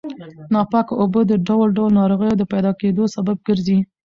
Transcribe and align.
ناپاکه 0.53 0.93
اوبه 1.01 1.21
د 1.27 1.33
ډول 1.47 1.67
ډول 1.77 1.91
ناروغیو 1.99 2.33
د 2.39 2.43
پیدا 2.53 2.71
کېدو 2.81 3.03
سبب 3.15 3.37
ګرځي. 3.47 3.77